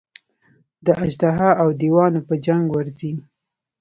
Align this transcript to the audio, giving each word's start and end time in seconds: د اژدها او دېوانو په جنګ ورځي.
د 0.85 0.87
اژدها 1.03 1.49
او 1.61 1.67
دېوانو 1.81 2.19
په 2.27 2.33
جنګ 2.45 2.63
ورځي. 2.71 3.11